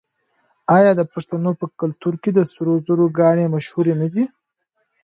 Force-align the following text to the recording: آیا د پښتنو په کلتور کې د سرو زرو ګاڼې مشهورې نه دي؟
آیا 0.77 0.91
د 0.99 1.01
پښتنو 1.13 1.51
په 1.59 1.65
کلتور 1.79 2.13
کې 2.23 2.31
د 2.33 2.39
سرو 2.53 2.73
زرو 2.87 3.05
ګاڼې 3.19 3.45
مشهورې 3.55 3.93
نه 4.01 4.07
دي؟ 4.13 4.23